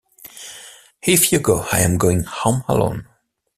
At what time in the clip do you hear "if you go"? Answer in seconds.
1.03-1.67